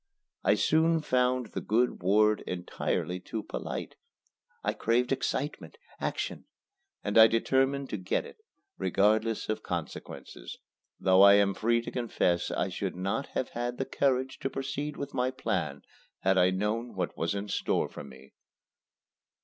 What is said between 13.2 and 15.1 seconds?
have had the courage to proceed